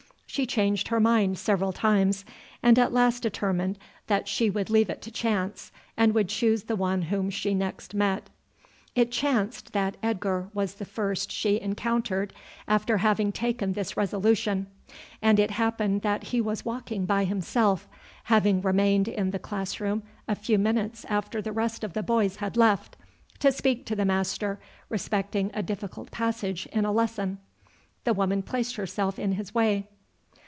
[0.33, 2.23] She changed her mind several times,
[2.63, 3.77] and at last determined
[4.07, 7.93] that she would leave it to chance, and would choose the one whom she next
[7.93, 8.29] met.
[8.95, 12.31] It chanced that Edgar was the first she encountered
[12.65, 14.67] after having taken this resolution,
[15.21, 17.89] and it happened that he was walking by himself,
[18.23, 22.37] having remained in the class room a few minutes after the rest of the boys
[22.37, 22.95] had left,
[23.39, 27.37] to speak to the master respecting a difficult passage in a lesson.
[28.05, 29.89] The woman placed herself in his way.